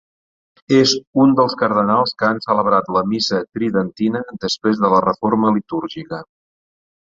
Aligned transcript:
És 0.77 0.93
un 1.23 1.35
dels 1.39 1.55
cardenals 1.59 2.15
que 2.21 2.27
han 2.29 2.41
celebrat 2.47 2.89
la 2.97 3.05
missa 3.11 3.43
tridentina 3.59 4.25
després 4.49 4.83
de 4.87 4.93
la 4.97 5.05
reforma 5.07 5.55
litúrgica. 5.61 6.25